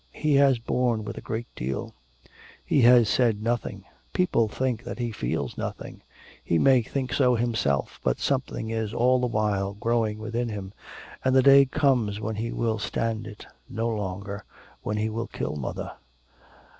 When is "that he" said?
4.83-5.11